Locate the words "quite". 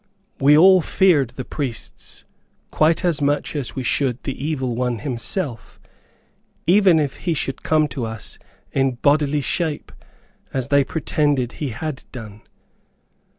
2.71-3.05